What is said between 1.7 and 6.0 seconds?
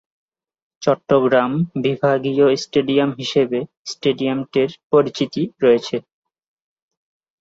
বিভাগীয় স্টেডিয়াম হিসেবে স্টেডিয়ামটির পরিচিতি রয়েছে।